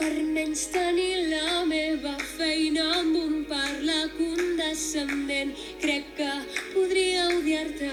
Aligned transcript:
per 0.00 0.14
menys 0.34 0.62
tenir 0.72 1.28
la 1.28 1.60
meva 1.68 2.14
feina 2.38 2.86
amb 3.02 3.16
un 3.20 3.34
parla 3.48 3.98
condescendent. 4.16 5.50
Crec 5.82 6.06
que 6.16 6.28
podria 6.72 7.26
odiar-te. 7.34 7.90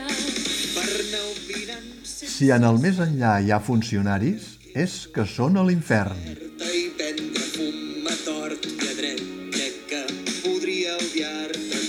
Per 0.77 0.85
anar 0.87 1.23
opinant 1.33 1.89
Si 2.07 2.47
en 2.55 2.63
el 2.69 2.79
més 2.83 3.01
enllà 3.03 3.33
hi 3.43 3.51
ha 3.51 3.59
funcionaris, 3.59 4.45
és 4.77 4.95
que 5.13 5.25
són 5.27 5.57
a 5.59 5.65
l'infern. 5.67 6.21
i 6.27 6.83
prendre 6.99 7.43
fum 7.55 8.07
a 8.07 8.15
tort 8.23 8.63
i 8.69 8.77
a 8.87 8.93
dret. 9.01 9.21
Crec 9.57 9.75
que 9.89 10.01
podria 10.45 10.95
odiar-te. 11.01 11.81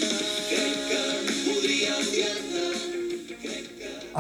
Crec 0.49 0.77
que 0.89 1.03
podria 1.45 1.95
odiar-te. 2.01 2.65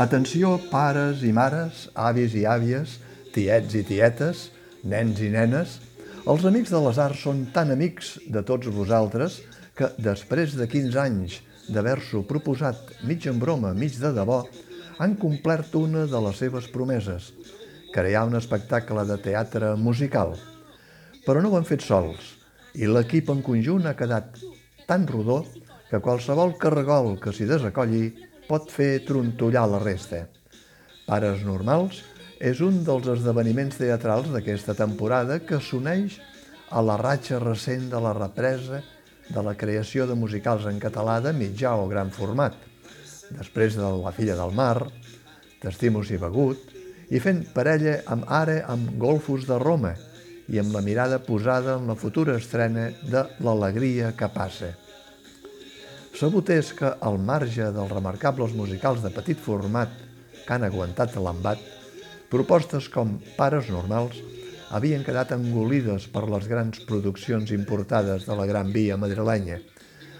Atenció, 0.07 0.55
pares 0.71 1.27
i 1.27 1.33
mares, 1.33 1.89
avis 1.95 2.39
i 2.39 2.47
àvies, 2.47 2.99
tiets 3.35 3.75
i 3.75 3.83
tietes, 3.83 4.51
nens 4.85 5.19
i 5.21 5.35
nenes. 5.35 5.79
Els 6.29 6.43
amics 6.45 6.69
de 6.69 6.79
les 6.85 6.99
arts 7.01 7.23
són 7.25 7.39
tan 7.55 7.71
amics 7.73 8.09
de 8.29 8.43
tots 8.45 8.69
vosaltres 8.69 9.39
que 9.79 9.87
després 10.05 10.53
de 10.59 10.67
15 10.69 10.99
anys 11.01 11.39
d'haver-s'ho 11.73 12.21
proposat 12.29 12.91
mig 13.09 13.25
en 13.31 13.39
broma, 13.41 13.71
mig 13.73 13.97
de 13.97 14.11
debò, 14.13 14.43
han 15.01 15.15
complert 15.23 15.73
una 15.81 16.03
de 16.11 16.21
les 16.27 16.43
seves 16.43 16.69
promeses, 16.75 17.31
crear 17.95 18.27
un 18.29 18.37
espectacle 18.37 19.07
de 19.09 19.17
teatre 19.25 19.73
musical. 19.81 20.35
Però 21.25 21.41
no 21.41 21.49
ho 21.49 21.57
han 21.57 21.69
fet 21.71 21.87
sols, 21.87 22.35
i 22.77 22.85
l'equip 22.85 23.33
en 23.33 23.41
conjunt 23.47 23.89
ha 23.89 23.97
quedat 23.97 24.37
tan 24.85 25.09
rodó 25.09 25.39
que 25.89 26.03
qualsevol 26.05 26.59
carregol 26.61 27.15
que 27.25 27.33
s'hi 27.33 27.49
desacolli 27.49 28.05
pot 28.51 28.69
fer 28.69 28.99
trontollar 29.09 29.65
la 29.73 29.81
resta. 29.81 30.27
Pares 31.09 31.41
Normals 31.49 32.05
és 32.39 32.61
un 32.63 32.85
dels 32.87 33.09
esdeveniments 33.11 33.81
teatrals 33.81 34.31
d'aquesta 34.31 34.75
temporada 34.79 35.41
que 35.43 35.59
s'uneix 35.59 36.21
a 36.71 36.83
la 36.85 36.97
ratxa 37.01 37.41
recent 37.43 37.89
de 37.91 38.01
la 38.03 38.15
represa 38.15 38.83
de 39.29 39.43
la 39.43 39.55
creació 39.59 40.07
de 40.07 40.15
musicals 40.15 40.67
en 40.71 40.79
català 40.81 41.19
de 41.21 41.35
mitjà 41.37 41.75
o 41.77 41.89
gran 41.91 42.11
format, 42.15 42.55
després 43.35 43.77
de 43.77 43.89
La 44.03 44.13
filla 44.15 44.37
del 44.39 44.55
mar, 44.55 44.89
T'estimus 45.59 46.13
i 46.15 46.19
begut, 46.23 46.61
i 47.11 47.19
fent 47.21 47.43
parella 47.55 47.99
amb 48.07 48.29
Ara 48.31 48.61
amb 48.71 48.93
Golfos 49.01 49.47
de 49.49 49.59
Roma 49.59 49.95
i 50.49 50.61
amb 50.63 50.73
la 50.73 50.83
mirada 50.85 51.19
posada 51.19 51.75
en 51.77 51.89
la 51.91 51.97
futura 51.99 52.37
estrena 52.39 52.89
de 53.03 53.25
L'alegria 53.45 54.13
que 54.17 54.29
passa. 54.33 54.71
Sabut 56.15 56.49
és 56.55 56.71
que, 56.75 56.93
al 57.03 57.19
marge 57.19 57.69
dels 57.75 57.93
remarcables 57.93 58.55
musicals 58.55 59.03
de 59.03 59.11
petit 59.15 59.39
format 59.39 59.91
que 60.47 60.55
han 60.55 60.65
aguantat 60.67 61.19
l'embat, 61.19 61.61
propostes 62.29 62.89
com 62.93 63.17
Pares 63.37 63.71
Normals 63.73 64.19
havien 64.77 65.05
quedat 65.05 65.33
engolides 65.33 66.09
per 66.13 66.27
les 66.29 66.49
grans 66.49 66.81
produccions 66.89 67.53
importades 67.57 68.27
de 68.29 68.37
la 68.37 68.47
Gran 68.49 68.73
Via 68.75 68.99
madrilenya, 69.01 69.59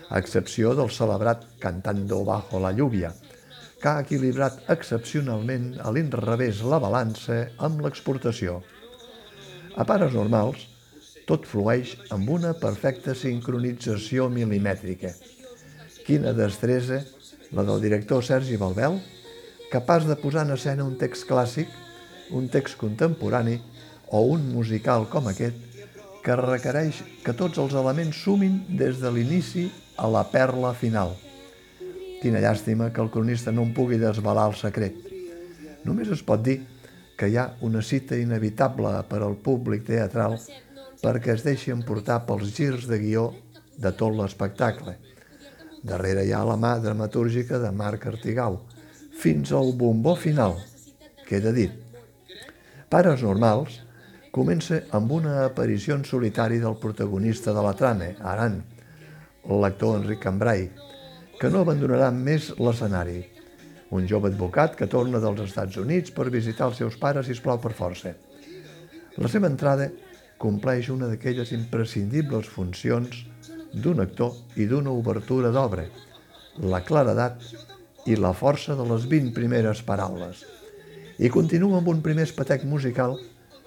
a 0.09 0.21
excepció 0.23 0.73
del 0.75 0.89
celebrat 0.89 1.45
Cantando 1.61 2.23
bajo 2.25 2.61
la 2.61 2.73
lluvia, 2.73 3.13
que 3.79 3.91
ha 3.91 4.01
equilibrat 4.03 4.65
excepcionalment 4.73 5.75
a 5.85 5.93
l'inrevés 5.93 6.63
la 6.65 6.81
balança 6.83 7.43
amb 7.59 7.85
l'exportació. 7.85 8.63
A 9.77 9.85
pares 9.87 10.17
normals, 10.17 10.65
tot 11.29 11.45
flueix 11.45 11.93
amb 12.15 12.31
una 12.33 12.55
perfecta 12.57 13.13
sincronització 13.15 14.31
milimètrica. 14.33 15.13
Quina 16.07 16.33
destresa 16.33 17.03
la 17.53 17.65
del 17.69 17.85
director 17.85 18.25
Sergi 18.25 18.57
Balbel, 18.57 18.97
capaç 19.69 20.09
de 20.09 20.17
posar 20.17 20.47
en 20.49 20.57
escena 20.57 20.89
un 20.89 20.97
text 20.97 21.29
clàssic, 21.29 21.69
un 22.35 22.49
text 22.53 22.79
contemporani 22.81 23.59
o 24.11 24.23
un 24.33 24.49
musical 24.53 25.07
com 25.09 25.29
aquest, 25.29 25.57
que 26.25 26.37
requereix 26.37 27.03
que 27.25 27.33
tots 27.33 27.61
els 27.63 27.75
elements 27.79 28.17
sumin 28.25 28.61
des 28.81 28.99
de 29.01 29.13
l'inici 29.15 29.69
a 29.97 30.09
la 30.11 30.25
perla 30.29 30.75
final. 30.77 31.15
Quina 32.23 32.43
llàstima 32.43 32.91
que 32.93 33.01
el 33.01 33.13
cronista 33.15 33.55
no 33.55 33.65
en 33.65 33.73
pugui 33.75 34.01
desvelar 34.01 34.49
el 34.51 34.57
secret. 34.59 34.97
Només 35.87 36.11
es 36.13 36.25
pot 36.27 36.43
dir 36.45 36.59
que 37.19 37.29
hi 37.31 37.39
ha 37.39 37.49
una 37.67 37.83
cita 37.83 38.19
inevitable 38.19 38.93
per 39.11 39.23
al 39.23 39.39
públic 39.43 39.87
teatral 39.87 40.37
perquè 41.03 41.35
es 41.35 41.45
deixi 41.47 41.73
emportar 41.75 42.25
pels 42.27 42.53
girs 42.55 42.87
de 42.91 42.99
guió 43.03 43.29
de 43.79 43.93
tot 43.95 44.15
l'espectacle. 44.19 44.97
Darrere 45.87 46.27
hi 46.27 46.33
ha 46.35 46.45
la 46.47 46.59
mà 46.59 46.77
dramatúrgica 46.83 47.59
de 47.63 47.71
Marc 47.71 48.09
Artigau, 48.11 48.59
fins 49.19 49.53
al 49.55 49.73
bombó 49.79 50.17
final, 50.19 50.59
queda 51.27 51.55
dit. 51.55 51.88
Pares 52.89 53.21
normals 53.21 53.75
comença 54.33 54.79
amb 54.97 55.11
una 55.13 55.43
aparició 55.45 55.93
en 55.99 56.07
solitari 56.09 56.57
del 56.63 56.79
protagonista 56.81 57.53
de 57.53 57.65
la 57.67 57.75
trama, 57.77 58.07
Aran, 58.31 58.55
l'actor 59.45 59.99
Enric 59.99 60.23
Cambrai, 60.23 60.65
que 61.37 61.51
no 61.53 61.67
abandonarà 61.67 62.09
més 62.17 62.49
l'escenari. 62.57 63.19
Un 63.93 64.09
jove 64.09 64.33
advocat 64.33 64.73
que 64.81 64.89
torna 64.89 65.21
dels 65.21 65.45
Estats 65.45 65.77
Units 65.85 66.17
per 66.17 66.31
visitar 66.33 66.71
els 66.71 66.81
seus 66.81 66.97
pares, 66.97 67.29
i 67.29 67.37
plau 67.45 67.61
per 67.61 67.75
força. 67.77 68.15
La 69.21 69.29
seva 69.29 69.53
entrada 69.53 69.91
compleix 70.41 70.89
una 70.89 71.13
d'aquelles 71.13 71.53
imprescindibles 71.53 72.49
funcions 72.49 73.25
d'un 73.75 74.01
actor 74.01 74.33
i 74.57 74.65
d'una 74.65 74.97
obertura 74.97 75.53
d'obra, 75.53 75.85
la 76.65 76.81
claredat 76.89 77.45
i 78.09 78.17
la 78.17 78.33
força 78.33 78.79
de 78.81 78.89
les 78.89 79.05
20 79.05 79.37
primeres 79.37 79.85
paraules. 79.85 80.47
I 81.19 81.27
continua 81.35 81.81
amb 81.81 81.89
un 81.91 81.99
primer 81.99 82.29
espatec 82.29 82.63
musical 82.63 83.17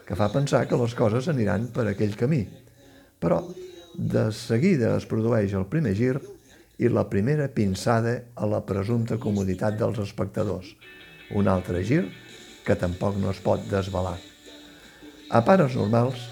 que 0.07 0.15
fa 0.15 0.29
pensar 0.31 0.63
que 0.69 0.77
les 0.79 0.93
coses 0.95 1.25
aniran 1.27 1.65
per 1.75 1.83
aquell 1.89 2.13
camí. 2.15 2.45
Però 3.19 3.41
de 3.95 4.29
seguida 4.31 4.93
es 4.95 5.03
produeix 5.03 5.51
el 5.59 5.65
primer 5.67 5.91
gir 5.97 6.13
i 6.79 6.87
la 6.87 7.03
primera 7.11 7.49
pinçada 7.51 8.13
a 8.39 8.47
la 8.47 8.61
presumpta 8.63 9.17
comoditat 9.19 9.75
dels 9.79 9.99
espectadors. 9.99 10.69
Un 11.35 11.49
altre 11.51 11.83
gir 11.83 12.05
que 12.63 12.77
tampoc 12.79 13.17
no 13.19 13.33
es 13.35 13.41
pot 13.43 13.67
desvelar. 13.67 14.15
A 15.27 15.41
pares 15.43 15.75
normals 15.75 16.23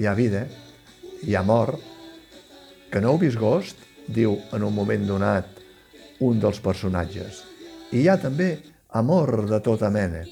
hi 0.00 0.08
ha 0.08 0.14
vida, 0.16 0.46
hi 1.22 1.36
ha 1.36 1.42
mort, 1.44 1.76
que 2.88 3.02
no 3.04 3.12
heu 3.12 3.20
vist 3.20 3.36
gost, 3.36 3.76
diu 4.08 4.38
en 4.56 4.64
un 4.64 4.72
moment 4.72 5.04
donat 5.08 5.60
un 6.24 6.40
dels 6.40 6.60
personatges. 6.64 7.42
I 7.92 8.00
hi 8.00 8.08
ha 8.08 8.16
també 8.16 8.54
amor 8.96 9.44
de 9.50 9.60
tota 9.60 9.92
mena. 9.92 10.24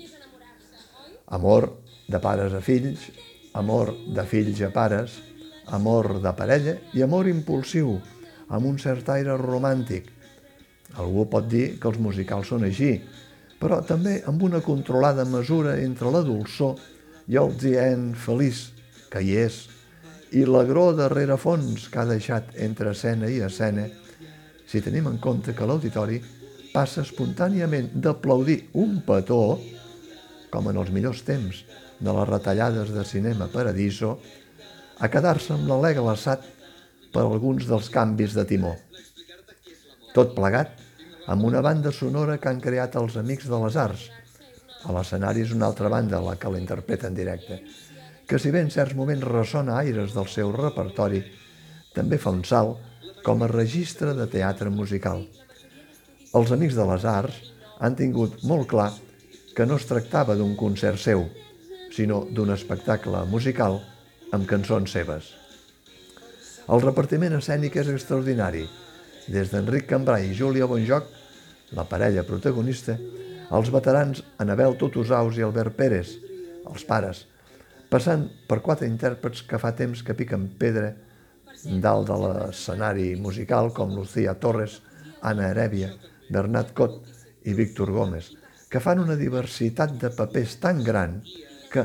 Amor 1.33 1.71
de 2.13 2.19
pares 2.21 2.53
a 2.53 2.61
fills, 2.61 3.07
amor 3.57 3.95
de 4.13 4.25
fills 4.29 4.61
a 4.61 4.69
pares, 4.73 5.15
amor 5.73 6.19
de 6.21 6.33
parella 6.37 6.75
i 6.93 7.01
amor 7.05 7.29
impulsiu, 7.31 7.95
amb 8.53 8.69
un 8.69 8.77
cert 8.83 9.09
aire 9.15 9.39
romàntic. 9.41 10.11
Algú 11.01 11.25
pot 11.33 11.49
dir 11.49 11.79
que 11.81 11.89
els 11.89 12.01
musicals 12.05 12.53
són 12.53 12.67
així, 12.69 12.99
però 13.57 13.81
també 13.87 14.19
amb 14.29 14.43
una 14.45 14.61
controlada 14.61 15.25
mesura 15.25 15.79
entre 15.81 16.13
la 16.13 16.21
dolçor 16.27 16.77
i 17.33 17.41
el 17.41 17.57
dient 17.57 18.11
feliç, 18.13 18.67
que 19.09 19.25
hi 19.25 19.37
és, 19.47 19.63
i 20.37 20.45
l'agró 20.45 20.91
de 20.97 21.09
rerefons 21.13 21.89
que 21.89 22.01
ha 22.01 22.09
deixat 22.09 22.57
entre 22.61 22.93
escena 22.93 23.29
i 23.33 23.41
escena, 23.45 23.89
si 24.69 24.81
tenim 24.85 25.09
en 25.09 25.17
compte 25.21 25.57
que 25.57 25.65
l'auditori 25.69 26.21
passa 26.73 27.05
espontàniament 27.05 27.89
d'aplaudir 28.05 28.67
un 28.81 29.01
petó, 29.07 29.61
com 30.53 30.69
en 30.69 30.79
els 30.83 30.93
millors 30.93 31.25
temps 31.27 31.63
de 31.99 32.13
les 32.13 32.29
retallades 32.29 32.93
de 32.93 33.05
cinema 33.09 33.49
Paradiso, 33.53 34.19
a 35.01 35.09
quedar-se 35.11 35.55
amb 35.57 35.69
l'alè 35.71 35.95
glaçat 35.97 36.45
per 37.13 37.25
alguns 37.25 37.67
dels 37.69 37.89
canvis 37.93 38.37
de 38.37 38.45
timó. 38.49 38.75
Tot 40.13 40.35
plegat 40.37 40.77
amb 41.33 41.47
una 41.49 41.63
banda 41.65 41.93
sonora 41.95 42.37
que 42.39 42.51
han 42.51 42.61
creat 42.61 42.99
els 43.01 43.17
Amics 43.17 43.49
de 43.49 43.61
les 43.65 43.79
Arts. 43.81 44.09
A 44.85 44.93
l'escenari 44.95 45.45
és 45.47 45.53
una 45.55 45.69
altra 45.71 45.89
banda 45.93 46.21
la 46.21 46.35
que 46.37 46.51
la 46.51 46.61
interpreta 46.61 47.09
en 47.09 47.17
directe, 47.17 47.61
que 48.27 48.39
si 48.39 48.51
bé 48.51 48.63
en 48.65 48.73
certs 48.75 48.97
moments 48.99 49.25
ressona 49.29 49.79
aires 49.79 50.15
del 50.17 50.29
seu 50.29 50.51
repertori, 50.57 51.23
també 51.95 52.19
fa 52.19 52.33
un 52.35 52.43
salt 52.45 53.23
com 53.23 53.43
a 53.43 53.51
registre 53.51 54.15
de 54.19 54.27
teatre 54.27 54.71
musical. 54.75 55.23
Els 56.35 56.53
Amics 56.53 56.77
de 56.79 56.87
les 56.89 57.07
Arts 57.07 57.41
han 57.79 57.97
tingut 57.99 58.43
molt 58.49 58.69
clar 58.71 58.91
que 59.57 59.67
no 59.69 59.77
es 59.77 59.87
tractava 59.89 60.37
d'un 60.39 60.55
concert 60.57 61.01
seu, 61.01 61.27
sinó 61.93 62.23
d'un 62.31 62.53
espectacle 62.55 63.25
musical 63.29 63.79
amb 64.33 64.49
cançons 64.49 64.95
seves. 64.97 65.29
El 66.73 66.81
repartiment 66.81 67.35
escènic 67.37 67.77
és 67.83 67.91
extraordinari. 67.93 68.65
Des 69.29 69.51
d'Enric 69.53 69.89
Cambrai 69.91 70.31
i 70.31 70.37
Júlia 70.39 70.69
Bonjoc, 70.71 71.09
la 71.77 71.85
parella 71.89 72.25
protagonista, 72.29 72.97
els 73.53 73.71
veterans 73.75 74.23
Anabel 74.41 74.79
Tutusaus 74.81 75.37
i 75.37 75.45
Albert 75.45 75.77
Pérez, 75.77 76.17
els 76.65 76.85
pares, 76.89 77.27
passant 77.93 78.25
per 78.49 78.63
quatre 78.65 78.89
intèrprets 78.89 79.45
que 79.49 79.61
fa 79.61 79.75
temps 79.77 80.03
que 80.07 80.17
piquen 80.17 80.49
pedra 80.59 80.95
dalt 81.85 82.09
de 82.09 82.17
l'escenari 82.23 83.11
musical 83.21 83.71
com 83.77 83.93
Lucía 83.95 84.35
Torres, 84.41 84.81
Anna 85.21 85.51
Heredia, 85.51 85.93
Bernat 86.33 86.73
Cot 86.75 87.03
i 87.45 87.55
Víctor 87.55 87.93
Gómez, 87.93 88.33
que 88.73 88.81
fan 88.81 89.03
una 89.03 89.19
diversitat 89.21 89.99
de 90.01 90.09
papers 90.17 90.57
tan 90.63 90.79
gran 90.81 91.19
que, 91.69 91.85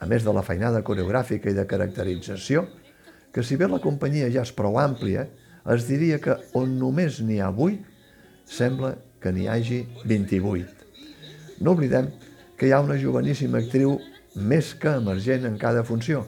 a 0.00 0.06
més 0.08 0.24
de 0.24 0.32
la 0.32 0.44
feinada 0.44 0.80
coreogràfica 0.80 1.52
i 1.52 1.56
de 1.56 1.66
caracterització, 1.68 2.62
que 3.32 3.44
si 3.44 3.58
bé 3.60 3.68
la 3.68 3.82
companyia 3.84 4.30
ja 4.32 4.46
és 4.46 4.54
prou 4.56 4.78
àmplia, 4.80 5.26
es 5.74 5.84
diria 5.84 6.16
que 6.24 6.38
on 6.56 6.78
només 6.80 7.20
n'hi 7.20 7.36
ha 7.44 7.50
8, 7.52 7.84
sembla 8.48 8.94
que 9.20 9.32
n'hi 9.34 9.44
hagi 9.44 9.82
28. 10.08 10.88
No 11.60 11.76
oblidem 11.76 12.08
que 12.56 12.70
hi 12.70 12.72
ha 12.72 12.80
una 12.80 12.96
joveníssima 12.96 13.60
actriu 13.60 13.98
més 14.40 14.72
que 14.80 14.96
emergent 14.96 15.44
en 15.44 15.60
cada 15.60 15.84
funció, 15.84 16.24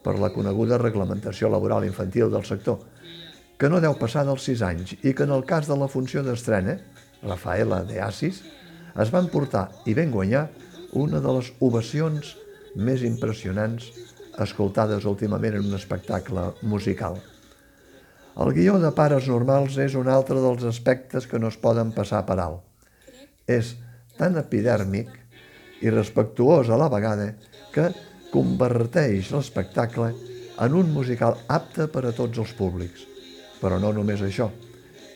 per 0.00 0.16
la 0.16 0.32
coneguda 0.32 0.80
reglamentació 0.80 1.52
laboral 1.52 1.84
infantil 1.84 2.32
del 2.32 2.48
sector, 2.48 2.80
que 3.60 3.68
no 3.68 3.82
deu 3.84 3.92
passar 4.00 4.24
dels 4.24 4.48
6 4.48 4.64
anys 4.64 4.96
i 5.02 5.12
que 5.12 5.28
en 5.28 5.36
el 5.36 5.44
cas 5.44 5.68
de 5.68 5.76
la 5.76 5.90
funció 5.92 6.24
d'estrena, 6.24 6.78
Rafaela 7.20 7.82
de 7.84 8.00
Assis, 8.00 8.40
es 9.02 9.12
van 9.14 9.28
portar 9.30 9.68
i 9.86 9.94
ben 9.94 10.10
guanyar 10.10 10.48
una 10.98 11.20
de 11.22 11.32
les 11.38 11.50
ovacions 11.64 12.34
més 12.74 13.02
impressionants 13.06 13.90
escoltades 14.42 15.06
últimament 15.08 15.58
en 15.58 15.66
un 15.70 15.76
espectacle 15.78 16.52
musical. 16.62 17.18
El 18.38 18.52
guió 18.54 18.76
de 18.78 18.90
Pares 18.94 19.26
Normals 19.26 19.78
és 19.82 19.96
un 19.98 20.08
altre 20.10 20.38
dels 20.42 20.64
aspectes 20.68 21.26
que 21.26 21.40
no 21.42 21.50
es 21.50 21.58
poden 21.58 21.90
passar 21.94 22.22
per 22.26 22.38
alt. 22.38 22.62
És 23.50 23.74
tan 24.18 24.38
epidèrmic 24.38 25.10
i 25.82 25.90
respectuós 25.90 26.70
a 26.70 26.78
la 26.78 26.90
vegada 26.92 27.32
que 27.74 27.88
converteix 28.30 29.32
l'espectacle 29.34 30.12
en 30.58 30.74
un 30.74 30.92
musical 30.94 31.38
apte 31.48 31.88
per 31.90 32.04
a 32.06 32.14
tots 32.14 32.38
els 32.38 32.54
públics. 32.58 33.06
Però 33.58 33.78
no 33.82 33.92
només 33.94 34.22
això. 34.22 34.50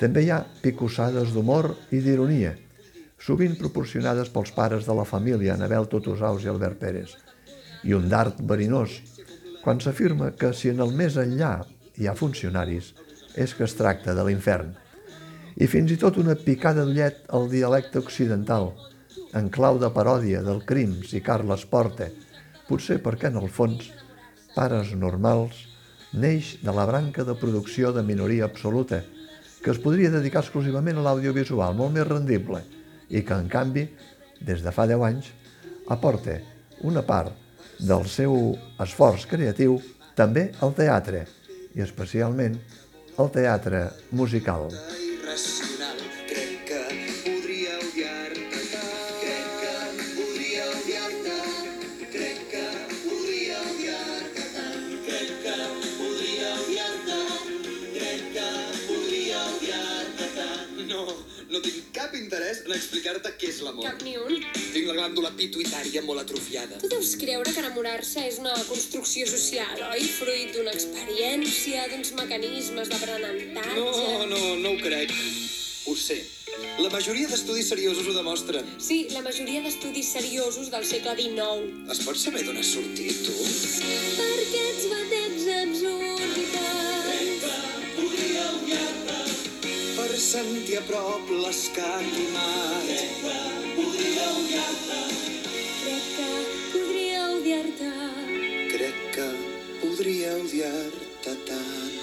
També 0.00 0.24
hi 0.24 0.32
ha 0.34 0.42
picossades 0.62 1.30
d'humor 1.34 1.70
i 1.94 2.00
d'ironia, 2.02 2.56
sovint 3.22 3.54
proporcionades 3.58 4.30
pels 4.34 4.50
pares 4.56 4.86
de 4.88 4.94
la 4.98 5.06
família, 5.06 5.54
Anabel 5.54 5.86
Totosaus 5.90 6.42
i 6.42 6.50
Albert 6.50 6.80
Pérez, 6.80 7.14
i 7.86 7.94
un 7.94 8.08
d'art 8.10 8.40
verinós, 8.50 8.98
quan 9.62 9.78
s'afirma 9.80 10.32
que 10.38 10.50
si 10.58 10.72
en 10.72 10.82
el 10.82 10.94
més 10.98 11.18
enllà 11.22 11.60
hi 11.98 12.08
ha 12.08 12.16
funcionaris, 12.18 12.92
és 13.38 13.54
que 13.54 13.64
es 13.68 13.76
tracta 13.78 14.16
de 14.18 14.24
l'infern. 14.26 14.72
I 15.54 15.68
fins 15.70 15.92
i 15.94 15.98
tot 16.00 16.18
una 16.18 16.34
picada 16.34 16.82
d'ullet 16.82 17.22
al 17.30 17.46
dialecte 17.52 18.02
occidental, 18.02 18.72
en 19.38 19.48
clau 19.54 19.78
de 19.78 19.92
paròdia 19.94 20.42
del 20.42 20.64
Crims 20.66 21.14
i 21.14 21.22
Carles 21.22 21.64
Porta, 21.70 22.10
potser 22.66 22.98
perquè 23.04 23.30
en 23.30 23.38
el 23.38 23.48
fons, 23.52 23.86
pares 24.56 24.92
normals, 24.98 25.68
neix 26.12 26.56
de 26.64 26.74
la 26.74 26.84
branca 26.90 27.24
de 27.24 27.38
producció 27.38 27.92
de 27.94 28.02
minoria 28.02 28.50
absoluta, 28.50 29.04
que 29.62 29.70
es 29.70 29.78
podria 29.78 30.10
dedicar 30.10 30.42
exclusivament 30.42 30.98
a 30.98 31.06
l'audiovisual, 31.06 31.76
molt 31.78 31.94
més 31.94 32.08
rendible, 32.08 32.64
i 33.12 33.22
que, 33.22 33.36
en 33.36 33.48
canvi, 33.52 33.86
des 34.40 34.64
de 34.64 34.72
fa 34.74 34.88
10 34.90 35.06
anys, 35.08 35.30
aporta 35.92 36.38
una 36.88 37.04
part 37.06 37.36
del 37.78 38.06
seu 38.10 38.54
esforç 38.82 39.28
creatiu 39.30 39.78
també 40.18 40.50
al 40.64 40.74
teatre, 40.76 41.26
i 41.76 41.84
especialment 41.84 42.58
al 43.18 43.30
teatre 43.32 43.88
musical. 44.10 44.68
irracional. 44.72 45.71
Interès 62.32 62.62
en 62.64 62.72
explicar-te 62.72 63.30
què 63.36 63.50
és 63.52 63.60
l'amor. 63.60 63.84
Cap 63.84 64.02
ni 64.06 64.14
un. 64.16 64.38
Tinc 64.72 64.86
la 64.88 64.94
glàndula 64.96 65.32
pituitària 65.36 66.02
molt 66.06 66.22
atrofiada. 66.22 66.78
Tu 66.80 66.88
deus 66.88 67.12
creure 67.20 67.52
que 67.52 67.60
enamorar-se 67.60 68.24
és 68.24 68.38
una 68.40 68.54
construcció 68.68 69.26
social, 69.28 69.82
oi? 69.90 70.06
Fruit 70.16 70.54
d'una 70.56 70.72
experiència, 70.72 71.88
d'uns 71.92 72.14
mecanismes 72.16 72.88
d'aprenentatge... 72.88 73.76
No, 73.76 74.24
no, 74.30 74.40
no 74.62 74.72
ho 74.72 74.80
crec. 74.80 75.12
Ho 75.90 75.96
sé. 75.98 76.22
La 76.80 76.88
majoria 76.92 77.28
d'estudis 77.28 77.68
seriosos 77.72 78.06
ho 78.08 78.14
demostren. 78.16 78.68
Sí, 78.80 79.02
la 79.12 79.20
majoria 79.24 79.60
d'estudis 79.64 80.12
seriosos 80.16 80.70
del 80.72 80.86
segle 80.88 81.16
XIX. 81.18 81.68
Es 81.92 82.00
pot 82.06 82.20
saber 82.20 82.46
d'on 82.46 82.60
has 82.60 82.72
sortit, 82.76 83.24
tu? 83.26 83.36
Per 84.16 84.30
aquests 84.46 84.81
sentir 90.22 90.78
a 90.78 90.82
prop 90.86 91.30
l'escatimat. 91.34 92.86
Crec 95.82 96.04
que 96.14 96.28
podria 96.72 97.24
odiar-te. 97.32 97.90
Crec 98.70 99.00
que 99.16 99.26
podria 99.82 100.36
odiar-te 100.44 101.34
tant. 101.48 101.98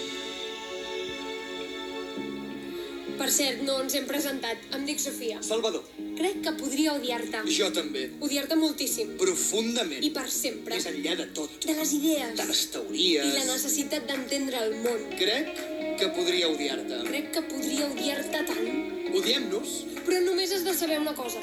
Per 3.20 3.30
cert, 3.36 3.64
no 3.68 3.80
ens 3.86 3.96
hem 3.96 4.06
presentat. 4.08 4.68
Em 4.76 4.84
dic 4.88 5.00
Sofia. 5.04 5.40
Salvador, 5.44 5.88
Crec 6.20 6.42
que 6.44 6.52
podria 6.60 6.94
odiar-te. 6.98 7.40
jo 7.56 7.70
també. 7.72 8.10
Odiar-te 8.20 8.56
moltíssim. 8.60 9.14
Profundament. 9.22 10.04
I 10.04 10.10
per 10.12 10.26
sempre. 10.30 10.76
Més 10.76 10.88
enllà 10.92 11.14
de 11.16 11.28
tot. 11.38 11.54
De 11.64 11.76
les 11.78 11.94
idees. 11.96 12.34
De 12.36 12.46
les 12.50 12.64
I 12.66 12.72
teories. 12.74 13.34
la 13.38 13.46
necessitat 13.54 14.08
d'entendre 14.10 14.60
el 14.66 14.74
món. 14.84 15.06
Crec 15.16 15.54
que 16.02 16.10
podria 16.18 16.50
odiar-te. 16.52 16.98
Crec 17.08 17.32
que 17.38 17.44
podria 17.48 17.88
odiar-te 17.88 18.42
tant. 18.50 18.68
Odiem-nos? 19.16 19.76
Però 20.06 20.20
només 20.26 20.52
has 20.52 20.66
de 20.68 20.74
saber 20.76 21.00
una 21.00 21.14
cosa. 21.16 21.40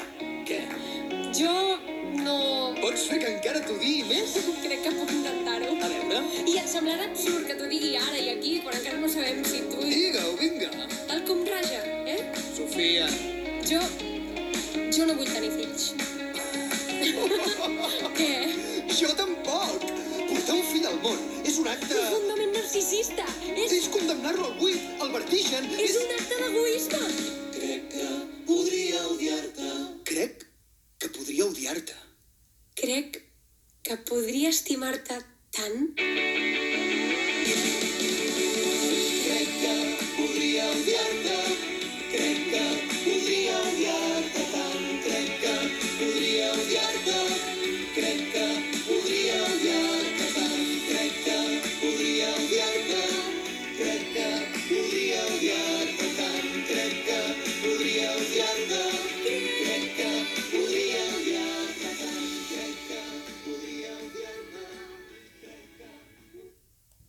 Què? 0.47 0.59
Jo 1.39 1.55
no... 2.21 2.35
Pots 2.77 3.07
fer 3.09 3.17
que 3.23 3.31
encara 3.33 3.63
t'odiï 3.65 4.03
més? 4.11 4.35
Crec 4.65 4.83
que 4.85 4.93
puc 4.99 5.09
intentar-ho. 5.15 5.71
A 5.73 5.89
veure. 5.95 6.21
I 6.53 6.59
et 6.61 6.69
semblarà 6.69 7.09
absurd 7.09 7.49
que 7.49 7.57
t'ho 7.57 7.71
digui 7.73 7.95
ara 7.97 8.17
i 8.21 8.29
aquí, 8.35 8.59
quan 8.61 8.77
encara 8.77 9.01
no 9.01 9.09
sabem 9.09 9.41
si 9.49 9.63
tu... 9.71 9.81
Digue-ho, 9.81 10.35
vinga. 10.37 10.69
El 11.15 11.25
comraja, 11.25 11.81
eh? 12.13 12.21
Sofia. 12.53 13.09
Jo... 13.65 13.81
No 15.07 15.13
vull 15.15 15.29
tenir 15.31 15.49
fills. 15.55 15.91
Què? 18.17 18.31
Jo 18.99 19.11
tampoc. 19.15 19.85
Portar 20.27 20.55
un 20.57 20.65
fill 20.67 20.87
al 20.89 20.97
món 21.05 21.21
és 21.47 21.59
un 21.61 21.69
acte... 21.71 21.93
Profundament 21.93 22.51
narcisista. 22.57 23.27
És, 23.53 23.75
És 23.77 23.87
condemnar-lo 23.93 24.49
al 24.49 24.57
buit, 24.59 24.83
al 25.05 25.13
vertigen. 25.13 25.69
és 25.79 25.95
un 26.01 26.11
acte 26.17 26.41
d'egoisme. 26.41 26.99
Crec 27.55 27.87
que 27.93 28.09
podria 28.49 29.05
odiar-te. 29.13 29.71
Crec 30.11 30.43
que 30.99 31.13
podria 31.15 31.47
odiar-te. 31.47 31.95
Crec 32.83 33.21
que 33.87 33.97
podria 34.11 34.51
estimar-te 34.51 35.21
tant. 35.55 36.66